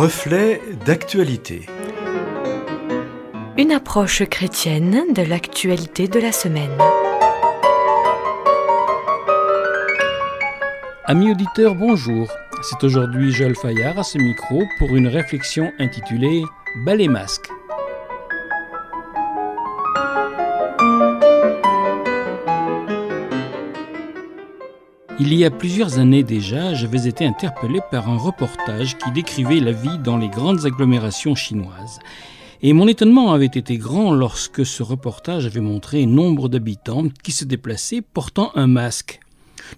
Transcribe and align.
Reflet 0.00 0.60
d'actualité. 0.86 1.66
Une 3.56 3.72
approche 3.72 4.22
chrétienne 4.26 5.12
de 5.12 5.22
l'actualité 5.22 6.06
de 6.06 6.20
la 6.20 6.30
semaine. 6.30 6.70
Amis 11.04 11.32
auditeurs, 11.32 11.74
bonjour. 11.74 12.30
C'est 12.62 12.84
aujourd'hui 12.84 13.32
Joël 13.32 13.56
Fayard 13.56 13.98
à 13.98 14.04
ce 14.04 14.18
micro 14.18 14.62
pour 14.78 14.94
une 14.94 15.08
réflexion 15.08 15.72
intitulée 15.80 16.44
Ballet 16.84 17.08
masque. 17.08 17.50
Il 25.20 25.34
y 25.34 25.44
a 25.44 25.50
plusieurs 25.50 25.98
années 25.98 26.22
déjà, 26.22 26.74
j'avais 26.74 27.08
été 27.08 27.26
interpellé 27.26 27.80
par 27.90 28.08
un 28.08 28.16
reportage 28.16 28.96
qui 28.96 29.10
décrivait 29.10 29.58
la 29.58 29.72
vie 29.72 29.98
dans 29.98 30.16
les 30.16 30.28
grandes 30.28 30.64
agglomérations 30.64 31.34
chinoises. 31.34 31.98
Et 32.62 32.72
mon 32.72 32.86
étonnement 32.86 33.32
avait 33.32 33.46
été 33.46 33.78
grand 33.78 34.12
lorsque 34.12 34.64
ce 34.64 34.84
reportage 34.84 35.44
avait 35.44 35.60
montré 35.60 36.06
nombre 36.06 36.48
d'habitants 36.48 37.08
qui 37.24 37.32
se 37.32 37.44
déplaçaient 37.44 38.00
portant 38.00 38.52
un 38.54 38.68
masque. 38.68 39.18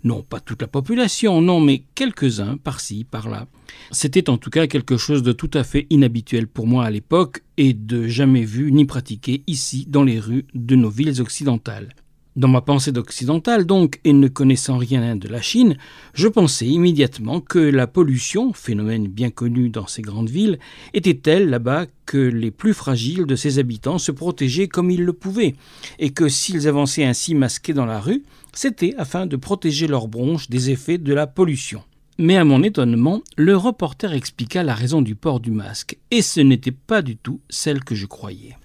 Non, 0.04 0.22
pas 0.22 0.40
toute 0.40 0.60
la 0.60 0.68
population, 0.68 1.40
non, 1.40 1.58
mais 1.58 1.84
quelques-uns 1.94 2.58
par-ci, 2.58 3.04
par-là. 3.04 3.46
C'était 3.92 4.28
en 4.28 4.36
tout 4.36 4.50
cas 4.50 4.66
quelque 4.66 4.98
chose 4.98 5.22
de 5.22 5.32
tout 5.32 5.50
à 5.54 5.64
fait 5.64 5.86
inhabituel 5.88 6.48
pour 6.48 6.66
moi 6.66 6.84
à 6.84 6.90
l'époque 6.90 7.42
et 7.56 7.72
de 7.72 8.06
jamais 8.08 8.44
vu 8.44 8.72
ni 8.72 8.84
pratiqué 8.84 9.42
ici 9.46 9.86
dans 9.88 10.04
les 10.04 10.20
rues 10.20 10.44
de 10.52 10.76
nos 10.76 10.90
villes 10.90 11.22
occidentales. 11.22 11.94
Dans 12.36 12.46
ma 12.46 12.60
pensée 12.60 12.92
d'occidental 12.92 13.66
donc, 13.66 13.98
et 14.04 14.12
ne 14.12 14.28
connaissant 14.28 14.78
rien 14.78 15.16
de 15.16 15.26
la 15.26 15.42
Chine, 15.42 15.76
je 16.14 16.28
pensais 16.28 16.66
immédiatement 16.66 17.40
que 17.40 17.58
la 17.58 17.88
pollution, 17.88 18.52
phénomène 18.52 19.08
bien 19.08 19.30
connu 19.30 19.68
dans 19.68 19.88
ces 19.88 20.00
grandes 20.00 20.30
villes, 20.30 20.60
était 20.94 21.14
telle 21.14 21.50
là-bas 21.50 21.86
que 22.06 22.18
les 22.18 22.52
plus 22.52 22.72
fragiles 22.72 23.26
de 23.26 23.34
ses 23.34 23.58
habitants 23.58 23.98
se 23.98 24.12
protégeaient 24.12 24.68
comme 24.68 24.92
ils 24.92 25.04
le 25.04 25.12
pouvaient, 25.12 25.56
et 25.98 26.10
que 26.10 26.28
s'ils 26.28 26.68
avançaient 26.68 27.04
ainsi 27.04 27.34
masqués 27.34 27.74
dans 27.74 27.86
la 27.86 27.98
rue, 27.98 28.22
c'était 28.52 28.94
afin 28.96 29.26
de 29.26 29.36
protéger 29.36 29.88
leurs 29.88 30.06
bronches 30.06 30.48
des 30.48 30.70
effets 30.70 30.98
de 30.98 31.12
la 31.12 31.26
pollution. 31.26 31.82
Mais 32.16 32.36
à 32.36 32.44
mon 32.44 32.62
étonnement, 32.62 33.22
le 33.36 33.56
reporter 33.56 34.12
expliqua 34.12 34.62
la 34.62 34.74
raison 34.74 35.02
du 35.02 35.16
port 35.16 35.40
du 35.40 35.50
masque, 35.50 35.98
et 36.12 36.22
ce 36.22 36.40
n'était 36.40 36.70
pas 36.70 37.02
du 37.02 37.16
tout 37.16 37.40
celle 37.48 37.82
que 37.82 37.96
je 37.96 38.06
croyais. 38.06 38.56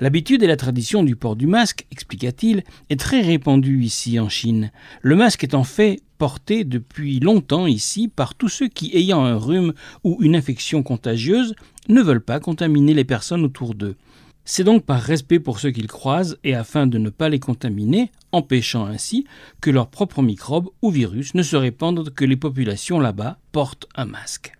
L'habitude 0.00 0.42
et 0.42 0.46
la 0.46 0.56
tradition 0.56 1.04
du 1.04 1.16
port 1.16 1.36
du 1.36 1.46
masque, 1.46 1.86
expliqua-t-il, 1.90 2.64
est 2.90 2.98
très 2.98 3.20
répandue 3.20 3.82
ici 3.82 4.18
en 4.18 4.28
Chine. 4.28 4.72
Le 5.02 5.16
masque 5.16 5.44
est 5.44 5.54
en 5.54 5.64
fait 5.64 6.00
porté 6.18 6.64
depuis 6.64 7.20
longtemps 7.20 7.66
ici 7.66 8.08
par 8.08 8.34
tous 8.34 8.48
ceux 8.48 8.68
qui, 8.68 8.96
ayant 8.96 9.24
un 9.24 9.36
rhume 9.36 9.72
ou 10.02 10.18
une 10.20 10.36
infection 10.36 10.82
contagieuse, 10.82 11.54
ne 11.88 12.02
veulent 12.02 12.24
pas 12.24 12.40
contaminer 12.40 12.94
les 12.94 13.04
personnes 13.04 13.44
autour 13.44 13.74
d'eux. 13.74 13.96
C'est 14.44 14.64
donc 14.64 14.84
par 14.84 15.00
respect 15.00 15.40
pour 15.40 15.58
ceux 15.58 15.70
qu'ils 15.70 15.86
croisent 15.86 16.36
et 16.44 16.54
afin 16.54 16.86
de 16.86 16.98
ne 16.98 17.08
pas 17.08 17.30
les 17.30 17.40
contaminer, 17.40 18.10
empêchant 18.32 18.84
ainsi 18.84 19.26
que 19.60 19.70
leurs 19.70 19.88
propres 19.88 20.22
microbes 20.22 20.68
ou 20.82 20.90
virus 20.90 21.34
ne 21.34 21.42
se 21.42 21.56
répandent 21.56 22.10
que 22.10 22.26
les 22.26 22.36
populations 22.36 23.00
là-bas 23.00 23.38
portent 23.52 23.86
un 23.94 24.04
masque. 24.04 24.52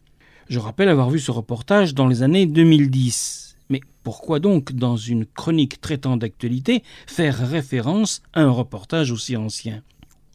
Je 0.49 0.59
rappelle 0.59 0.89
avoir 0.89 1.11
vu 1.11 1.19
ce 1.19 1.31
reportage 1.31 1.95
dans 1.95 2.07
les 2.07 2.23
années 2.23 2.47
2010. 2.47 3.54
Pourquoi 4.05 4.39
donc, 4.39 4.73
dans 4.73 4.99
une 4.99 5.25
chronique 5.25 5.81
traitant 5.81 6.19
d'actualité, 6.19 6.83
faire 7.07 7.37
référence 7.49 8.23
à 8.35 8.43
un 8.43 8.51
reportage 8.51 9.11
aussi 9.11 9.35
ancien? 9.35 9.83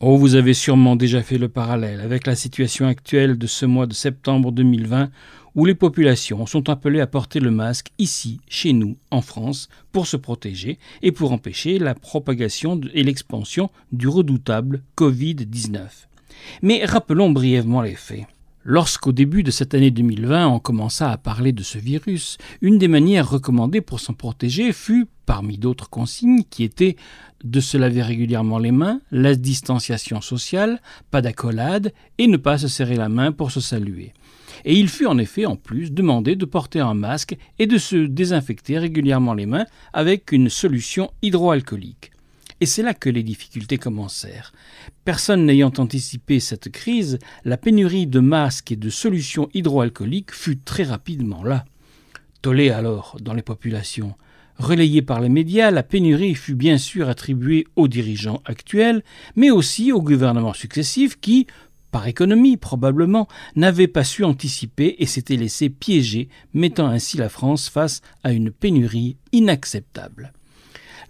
Oh, 0.01 0.17
vous 0.17 0.33
avez 0.33 0.55
sûrement 0.55 0.95
déjà 0.95 1.21
fait 1.21 1.37
le 1.37 1.49
parallèle 1.49 2.01
avec 2.01 2.25
la 2.25 2.35
situation 2.35 2.87
actuelle 2.87 3.37
de 3.37 3.45
ce 3.45 3.67
mois 3.67 3.85
de 3.85 3.93
septembre 3.93 4.51
2020 4.51 5.11
où 5.55 5.65
les 5.65 5.75
populations 5.75 6.47
sont 6.47 6.67
appelées 6.69 6.99
à 6.99 7.05
porter 7.07 7.39
le 7.39 7.51
masque 7.51 7.89
ici, 7.99 8.39
chez 8.47 8.73
nous, 8.73 8.97
en 9.11 9.21
France, 9.21 9.69
pour 9.91 10.07
se 10.07 10.17
protéger 10.17 10.79
et 11.03 11.11
pour 11.11 11.31
empêcher 11.31 11.77
la 11.77 11.93
propagation 11.93 12.81
et 12.93 13.03
l'expansion 13.03 13.69
du 13.91 14.07
redoutable 14.07 14.81
Covid-19. 14.97 15.79
Mais 16.63 16.85
rappelons 16.85 17.29
brièvement 17.29 17.81
les 17.81 17.95
faits. 17.95 18.25
Lorsqu'au 18.71 19.13
début 19.13 19.41
de 19.41 19.49
cette 19.49 19.73
année 19.73 19.89
2020 19.89 20.47
on 20.47 20.59
commença 20.59 21.09
à 21.09 21.17
parler 21.17 21.53
de 21.53 21.63
ce 21.63 21.79
virus, 21.79 22.37
une 22.61 22.77
des 22.77 22.87
manières 22.87 23.27
recommandées 23.27 23.81
pour 23.81 23.99
s'en 23.99 24.13
protéger 24.13 24.73
fut, 24.73 25.07
parmi 25.25 25.57
d'autres 25.57 25.89
consignes, 25.89 26.43
qui 26.47 26.63
étaient 26.63 26.95
de 27.43 27.61
se 27.61 27.77
laver 27.77 28.03
régulièrement 28.03 28.59
les 28.59 28.71
mains, 28.71 29.01
la 29.09 29.33
distanciation 29.33 30.21
sociale, 30.21 30.83
pas 31.09 31.23
d'accolade 31.23 31.93
et 32.19 32.27
ne 32.27 32.37
pas 32.37 32.59
se 32.59 32.67
serrer 32.67 32.95
la 32.95 33.09
main 33.09 33.31
pour 33.31 33.49
se 33.49 33.59
saluer. 33.59 34.13
Et 34.65 34.77
il 34.77 34.87
fut 34.87 35.07
en 35.07 35.17
effet 35.17 35.47
en 35.47 35.55
plus 35.55 35.91
demandé 35.91 36.35
de 36.35 36.45
porter 36.45 36.79
un 36.79 36.93
masque 36.93 37.35
et 37.57 37.65
de 37.65 37.79
se 37.79 37.95
désinfecter 37.95 38.77
régulièrement 38.77 39.33
les 39.33 39.47
mains 39.47 39.65
avec 39.93 40.31
une 40.31 40.47
solution 40.47 41.09
hydroalcoolique. 41.23 42.11
Et 42.61 42.65
c'est 42.65 42.83
là 42.83 42.93
que 42.93 43.09
les 43.09 43.23
difficultés 43.23 43.77
commencèrent. 43.77 44.51
Personne 45.05 45.45
n'ayant 45.45 45.71
anticipé 45.77 46.39
cette 46.39 46.69
crise, 46.69 47.19
la 47.45 47.57
pénurie 47.57 48.07
de 48.07 48.19
masques 48.19 48.71
et 48.71 48.75
de 48.75 48.89
solutions 48.89 49.49
hydroalcooliques 49.53 50.33
fut 50.33 50.57
très 50.57 50.83
rapidement 50.83 51.43
là. 51.43 51.65
Tollé 52.41 52.69
alors 52.69 53.17
dans 53.21 53.33
les 53.33 53.41
populations. 53.41 54.15
Relayée 54.57 55.01
par 55.01 55.21
les 55.21 55.29
médias, 55.29 55.71
la 55.71 55.83
pénurie 55.83 56.35
fut 56.35 56.55
bien 56.55 56.77
sûr 56.77 57.07
attribuée 57.07 57.65
aux 57.77 57.87
dirigeants 57.87 58.41
actuels, 58.43 59.03
mais 59.37 59.51
aussi 59.51 59.93
aux 59.93 60.01
gouvernements 60.01 60.53
successifs 60.53 61.17
qui, 61.17 61.47
par 61.91 62.07
économie 62.07 62.57
probablement, 62.57 63.29
n'avaient 63.55 63.87
pas 63.87 64.03
su 64.03 64.25
anticiper 64.25 64.97
et 64.99 65.05
s'étaient 65.05 65.37
laissés 65.37 65.69
piéger, 65.69 66.27
mettant 66.53 66.87
ainsi 66.87 67.15
la 67.15 67.29
France 67.29 67.69
face 67.69 68.01
à 68.23 68.33
une 68.33 68.51
pénurie 68.51 69.15
inacceptable. 69.31 70.33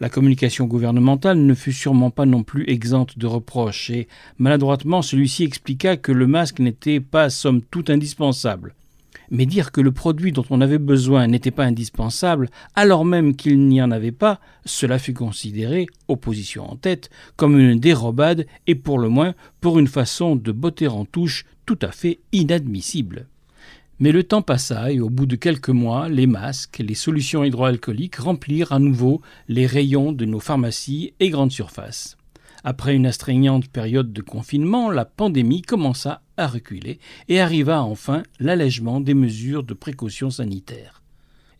La 0.02 0.10
communication 0.10 0.66
gouvernementale 0.66 1.46
ne 1.46 1.54
fut 1.54 1.74
sûrement 1.74 2.10
pas 2.10 2.26
non 2.26 2.44
plus 2.44 2.64
exempte 2.70 3.18
de 3.18 3.28
reproches, 3.28 3.90
et 3.90 4.08
maladroitement 4.38 5.02
celui-ci 5.02 5.44
expliqua 5.44 5.98
que 5.98 6.14
le 6.14 6.26
masque 6.26 6.60
n'était 6.60 7.02
pas 7.02 7.30
somme 7.30 7.62
toute 7.62 7.90
indispensable. 7.90 8.76
Mais 9.30 9.46
dire 9.46 9.74
que 9.74 9.82
le 9.82 9.92
produit 9.92 10.32
dont 10.32 10.46
on 10.50 10.62
avait 10.62 10.78
besoin 10.78 11.28
n'était 11.28 11.52
pas 11.52 11.66
indispensable, 11.66 12.50
alors 12.76 13.04
même 13.04 13.36
qu'il 13.36 13.60
n'y 13.68 13.82
en 13.82 13.92
avait 13.92 14.14
pas, 14.14 14.40
cela 14.64 15.00
fut 15.00 15.14
considéré, 15.14 15.86
opposition 16.08 16.72
en 16.72 16.78
tête, 16.78 17.10
comme 17.36 17.60
une 17.60 17.78
dérobade 17.78 18.48
et 18.68 18.76
pour 18.76 19.00
le 19.00 19.10
moins 19.10 19.36
pour 19.60 19.80
une 19.80 19.88
façon 19.88 20.38
de 20.38 20.52
botter 20.54 20.88
en 20.88 21.04
touche 21.04 21.46
tout 21.66 21.80
à 21.82 21.92
fait 21.92 22.20
inadmissible. 22.32 23.28
Mais 24.00 24.14
le 24.14 24.24
temps 24.24 24.42
passa 24.42 24.94
et 24.94 25.02
au 25.02 25.10
bout 25.10 25.26
de 25.26 25.36
quelques 25.36 25.70
mois, 25.70 26.08
les 26.08 26.26
masques, 26.26 26.82
les 26.86 26.96
solutions 26.96 27.44
hydroalcooliques 27.44 28.16
remplirent 28.16 28.72
à 28.72 28.80
nouveau 28.80 29.22
les 29.50 29.66
rayons 29.66 30.14
de 30.14 30.24
nos 30.24 30.40
pharmacies 30.40 31.14
et 31.20 31.30
grandes 31.30 31.52
surfaces. 31.52 32.16
Après 32.64 32.96
une 32.96 33.06
astreignante 33.06 33.68
période 33.68 34.14
de 34.14 34.22
confinement, 34.22 34.90
la 34.90 35.04
pandémie 35.04 35.62
commença 35.62 36.22
à 36.38 36.48
reculer 36.48 37.00
et 37.28 37.42
arriva 37.42 37.84
enfin 37.84 38.24
l'allègement 38.40 39.02
des 39.02 39.14
mesures 39.14 39.64
de 39.64 39.74
précaution 39.74 40.30
sanitaire. 40.30 41.02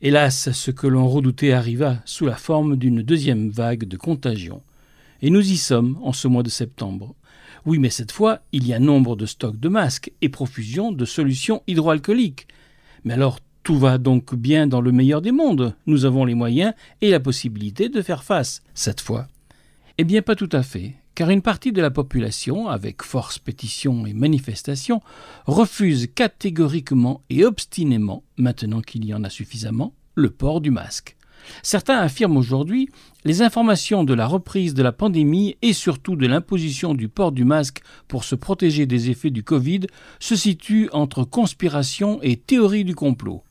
Hélas, 0.02 0.52
ce 0.54 0.72
que 0.72 0.88
l'on 0.88 1.10
redoutait 1.10 1.52
arriva 1.52 1.98
sous 2.06 2.26
la 2.26 2.38
forme 2.38 2.78
d'une 2.78 3.02
deuxième 3.02 3.50
vague 3.50 3.84
de 3.84 3.98
contagion. 3.98 4.62
Et 5.22 5.30
nous 5.30 5.52
y 5.52 5.58
sommes 5.58 6.00
en 6.02 6.14
ce 6.14 6.30
mois 6.30 6.44
de 6.44 6.50
septembre, 6.50 7.16
oui, 7.66 7.80
mais 7.80 7.90
cette 7.90 8.12
fois, 8.12 8.40
il 8.52 8.68
y 8.68 8.74
a 8.74 8.80
nombre 8.80 9.16
de 9.16 9.26
stocks 9.26 9.60
de 9.60 9.70
masques 9.70 10.12
et 10.22 10.30
profusion 10.30 10.92
de 10.92 11.06
solutions 11.06 11.64
hydroalcooliques. 11.68 12.48
Mais 13.04 13.14
alors, 13.14 13.40
tout 13.64 13.78
va 13.78 13.98
donc 13.98 14.36
bien 14.36 14.68
dans 14.68 14.82
le 14.82 14.92
meilleur 14.92 15.22
des 15.22 15.32
mondes. 15.32 15.76
Nous 15.86 16.06
avons 16.06 16.26
les 16.26 16.36
moyens 16.36 16.74
et 17.02 17.12
la 17.12 17.20
possibilité 17.20 17.90
de 17.90 18.02
faire 18.02 18.24
face, 18.24 18.64
cette 18.74 19.02
fois. 19.02 19.28
Eh 19.98 20.04
bien, 20.04 20.22
pas 20.22 20.36
tout 20.36 20.50
à 20.52 20.64
fait, 20.64 20.96
car 21.14 21.30
une 21.30 21.42
partie 21.42 21.74
de 21.74 21.82
la 21.82 21.92
population, 21.92 22.70
avec 22.70 23.04
force 23.04 23.38
pétition 23.38 24.06
et 24.06 24.14
manifestation, 24.14 25.02
refuse 25.46 26.08
catégoriquement 26.16 27.22
et 27.30 27.44
obstinément, 27.44 28.24
maintenant 28.38 28.82
qu'il 28.82 29.06
y 29.06 29.14
en 29.14 29.24
a 29.24 29.30
suffisamment, 29.30 29.94
le 30.16 30.30
port 30.30 30.62
du 30.62 30.72
masque. 30.72 31.18
Certains 31.64 32.00
affirment 32.00 32.38
aujourd'hui 32.38 32.90
les 33.26 33.42
informations 33.42 34.04
de 34.04 34.14
la 34.14 34.28
reprise 34.28 34.74
de 34.74 34.84
la 34.84 34.92
pandémie 34.92 35.58
et 35.62 35.74
surtout 35.74 36.16
de 36.16 36.28
l'imposition 36.28 36.94
du 36.94 37.10
port 37.10 37.32
du 37.32 37.44
masque 37.44 37.82
pour 38.08 38.24
se 38.24 38.36
protéger 38.36 38.86
des 38.86 39.10
effets 39.10 39.30
du 39.30 39.44
Covid 39.44 39.82
se 40.20 40.36
situent 40.36 40.90
entre 40.94 41.24
conspiration 41.24 42.20
et 42.22 42.38
théorie 42.38 42.86
du 42.86 42.96
complot. 42.96 43.44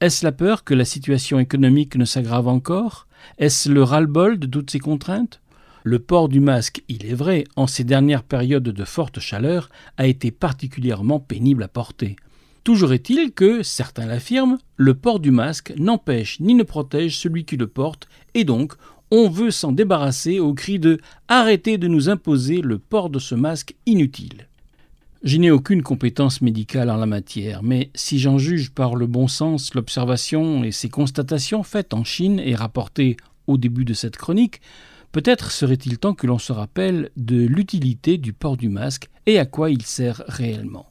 Est-ce 0.00 0.24
la 0.24 0.32
peur 0.32 0.64
que 0.64 0.74
la 0.74 0.84
situation 0.84 1.38
économique 1.38 1.96
ne 1.96 2.04
s'aggrave 2.04 2.48
encore? 2.48 3.06
Est-ce 3.38 3.68
le 3.68 3.82
ras-le-bol 3.82 4.38
de 4.38 4.46
toutes 4.46 4.70
ces 4.70 4.78
contraintes? 4.78 5.40
Le 5.82 5.98
port 5.98 6.28
du 6.28 6.40
masque, 6.40 6.82
il 6.88 7.06
est 7.06 7.14
vrai, 7.14 7.44
en 7.56 7.66
ces 7.66 7.84
dernières 7.84 8.22
périodes 8.22 8.62
de 8.62 8.84
forte 8.84 9.18
chaleur, 9.18 9.70
a 9.96 10.06
été 10.06 10.30
particulièrement 10.30 11.20
pénible 11.20 11.62
à 11.62 11.68
porter. 11.68 12.16
Toujours 12.62 12.92
est-il 12.92 13.32
que, 13.32 13.62
certains 13.62 14.06
l'affirment, 14.06 14.58
le 14.76 14.94
port 14.94 15.18
du 15.18 15.30
masque 15.30 15.72
n'empêche 15.78 16.40
ni 16.40 16.54
ne 16.54 16.62
protège 16.62 17.18
celui 17.18 17.44
qui 17.44 17.56
le 17.56 17.66
porte, 17.66 18.06
et 18.34 18.44
donc 18.44 18.74
on 19.10 19.28
veut 19.28 19.50
s'en 19.50 19.72
débarrasser 19.72 20.38
au 20.38 20.54
cri 20.54 20.78
de 20.78 21.00
Arrêtez 21.28 21.78
de 21.78 21.88
nous 21.88 22.08
imposer 22.08 22.60
le 22.60 22.78
port 22.78 23.10
de 23.10 23.18
ce 23.18 23.34
masque 23.34 23.74
inutile. 23.86 24.46
Je 25.22 25.36
n'ai 25.36 25.50
aucune 25.50 25.82
compétence 25.82 26.40
médicale 26.42 26.90
en 26.90 26.96
la 26.96 27.06
matière, 27.06 27.62
mais 27.62 27.90
si 27.94 28.18
j'en 28.18 28.38
juge 28.38 28.70
par 28.70 28.94
le 28.94 29.06
bon 29.06 29.26
sens, 29.26 29.74
l'observation 29.74 30.62
et 30.62 30.70
ces 30.70 30.88
constatations 30.88 31.62
faites 31.62 31.92
en 31.92 32.04
Chine 32.04 32.40
et 32.40 32.54
rapportées 32.54 33.16
au 33.46 33.58
début 33.58 33.84
de 33.84 33.94
cette 33.94 34.16
chronique, 34.16 34.60
peut-être 35.12 35.50
serait-il 35.50 35.98
temps 35.98 36.14
que 36.14 36.26
l'on 36.26 36.38
se 36.38 36.52
rappelle 36.52 37.10
de 37.16 37.46
l'utilité 37.46 38.16
du 38.16 38.32
port 38.32 38.56
du 38.56 38.68
masque 38.68 39.08
et 39.26 39.38
à 39.38 39.46
quoi 39.46 39.70
il 39.70 39.82
sert 39.82 40.22
réellement. 40.26 40.89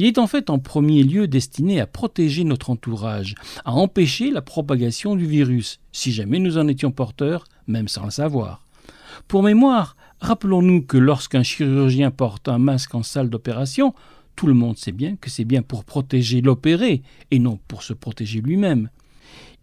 Il 0.00 0.06
est 0.06 0.16
en 0.16 0.26
fait 0.26 0.48
en 0.48 0.58
premier 0.58 1.02
lieu 1.02 1.28
destiné 1.28 1.78
à 1.78 1.86
protéger 1.86 2.44
notre 2.44 2.70
entourage, 2.70 3.34
à 3.66 3.72
empêcher 3.72 4.30
la 4.30 4.40
propagation 4.40 5.14
du 5.14 5.26
virus, 5.26 5.78
si 5.92 6.10
jamais 6.10 6.38
nous 6.38 6.56
en 6.56 6.68
étions 6.68 6.90
porteurs, 6.90 7.44
même 7.66 7.86
sans 7.86 8.06
le 8.06 8.10
savoir. 8.10 8.64
Pour 9.28 9.42
mémoire, 9.42 9.96
rappelons-nous 10.22 10.80
que 10.86 10.96
lorsqu'un 10.96 11.42
chirurgien 11.42 12.10
porte 12.10 12.48
un 12.48 12.56
masque 12.56 12.94
en 12.94 13.02
salle 13.02 13.28
d'opération, 13.28 13.92
tout 14.36 14.46
le 14.46 14.54
monde 14.54 14.78
sait 14.78 14.90
bien 14.90 15.16
que 15.16 15.28
c'est 15.28 15.44
bien 15.44 15.60
pour 15.60 15.84
protéger 15.84 16.40
l'opéré 16.40 17.02
et 17.30 17.38
non 17.38 17.58
pour 17.68 17.82
se 17.82 17.92
protéger 17.92 18.40
lui-même. 18.40 18.88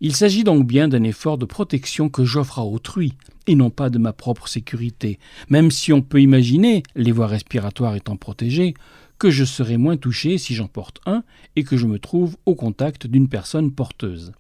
Il 0.02 0.16
s'agit 0.16 0.44
donc 0.44 0.68
bien 0.68 0.88
d'un 0.88 1.02
effort 1.02 1.40
de 1.40 1.46
protection 1.46 2.10
que 2.10 2.26
j'offre 2.26 2.60
à 2.60 2.64
autrui, 2.64 3.16
et 3.48 3.56
non 3.56 3.72
pas 3.72 3.90
de 3.90 3.98
ma 3.98 4.14
propre 4.14 4.48
sécurité, 4.48 5.18
même 5.50 5.72
si 5.72 5.92
on 5.94 6.04
peut 6.04 6.22
imaginer, 6.22 6.84
les 6.96 7.12
voies 7.12 7.26
respiratoires 7.26 7.96
étant 7.96 8.18
protégées, 8.18 8.76
que 9.20 9.30
je 9.30 9.44
serai 9.44 9.78
moins 9.78 9.98
touché 9.98 10.38
si 10.38 10.56
j'en 10.56 10.68
porte 10.68 11.00
un 11.06 11.24
et 11.56 11.64
que 11.64 11.78
je 11.78 11.88
me 11.88 12.00
trouve 12.00 12.38
au 12.46 12.56
contact 12.56 13.08
d'une 13.08 13.30
personne 13.30 13.72
porteuse. 13.72 14.32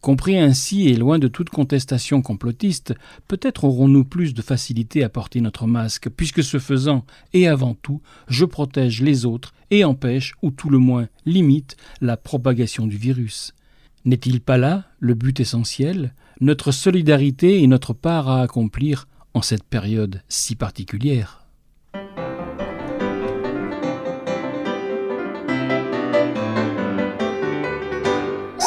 Compris 0.00 0.38
ainsi 0.38 0.88
et 0.88 0.96
loin 0.96 1.18
de 1.18 1.28
toute 1.28 1.48
contestation 1.48 2.20
complotiste, 2.20 2.94
peut-être 3.26 3.64
aurons-nous 3.64 4.04
plus 4.04 4.34
de 4.34 4.42
facilité 4.42 5.02
à 5.02 5.08
porter 5.08 5.40
notre 5.40 5.66
masque, 5.66 6.10
puisque 6.10 6.42
ce 6.42 6.58
faisant, 6.58 7.06
et 7.32 7.48
avant 7.48 7.72
tout, 7.72 8.02
je 8.28 8.44
protège 8.44 9.00
les 9.00 9.24
autres 9.24 9.54
et 9.70 9.82
empêche, 9.82 10.34
ou 10.42 10.50
tout 10.50 10.68
le 10.68 10.76
moins 10.76 11.08
limite, 11.24 11.78
la 12.02 12.18
propagation 12.18 12.86
du 12.86 12.98
virus. 12.98 13.54
N'est-il 14.04 14.42
pas 14.42 14.58
là 14.58 14.84
le 15.00 15.14
but 15.14 15.40
essentiel, 15.40 16.12
notre 16.38 16.70
solidarité 16.70 17.62
et 17.62 17.66
notre 17.66 17.94
part 17.94 18.28
à 18.28 18.42
accomplir 18.42 19.08
en 19.32 19.40
cette 19.40 19.64
période 19.64 20.20
si 20.28 20.54
particulière? 20.54 21.43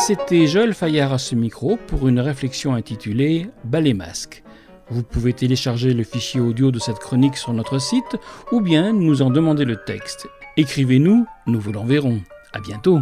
C'était 0.08 0.48
Joël 0.48 0.74
Fayard 0.74 1.12
à 1.12 1.18
ce 1.18 1.36
micro 1.36 1.76
pour 1.76 2.08
une 2.08 2.22
réflexion 2.22 2.76
intitulée 2.76 3.50
Ballet 3.66 3.94
masque. 3.94 4.42
Vous 4.90 5.04
pouvez 5.04 5.34
télécharger 5.34 5.94
le 5.94 6.06
fichier 6.06 6.40
audio 6.40 6.72
de 6.72 6.80
cette 6.80 7.00
chronique 7.00 7.36
sur 7.36 7.52
notre 7.52 7.78
site 7.78 8.16
ou 8.54 8.62
bien 8.62 8.94
nous 8.94 9.22
en 9.22 9.30
demander 9.30 9.66
le 9.66 9.76
texte. 9.76 10.30
Écrivez-nous, 10.56 11.26
nous 11.46 11.60
vous 11.60 11.74
l'enverrons. 11.74 12.22
À 12.54 12.62
bientôt. 12.62 13.02